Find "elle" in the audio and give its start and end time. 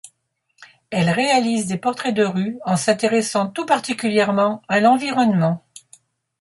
0.89-1.11